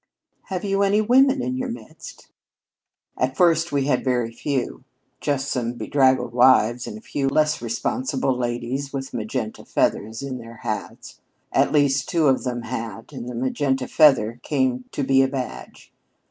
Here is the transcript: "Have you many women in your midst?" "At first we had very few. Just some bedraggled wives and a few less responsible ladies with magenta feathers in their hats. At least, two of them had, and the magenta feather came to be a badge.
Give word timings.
"Have 0.45 0.63
you 0.63 0.79
many 0.79 0.99
women 0.99 1.43
in 1.43 1.55
your 1.57 1.69
midst?" 1.69 2.29
"At 3.19 3.37
first 3.37 3.71
we 3.71 3.85
had 3.85 4.03
very 4.03 4.31
few. 4.33 4.83
Just 5.19 5.49
some 5.49 5.73
bedraggled 5.73 6.33
wives 6.33 6.87
and 6.87 6.97
a 6.97 7.01
few 7.01 7.27
less 7.29 7.61
responsible 7.61 8.35
ladies 8.35 8.91
with 8.91 9.13
magenta 9.13 9.63
feathers 9.63 10.23
in 10.23 10.39
their 10.39 10.57
hats. 10.63 11.19
At 11.53 11.71
least, 11.71 12.09
two 12.09 12.27
of 12.29 12.43
them 12.43 12.63
had, 12.63 13.13
and 13.13 13.29
the 13.29 13.35
magenta 13.35 13.87
feather 13.87 14.39
came 14.41 14.85
to 14.91 15.03
be 15.03 15.21
a 15.21 15.27
badge. 15.27 15.93